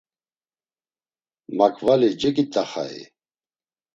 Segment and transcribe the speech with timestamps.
[1.57, 2.97] Makvali cegit̆axai?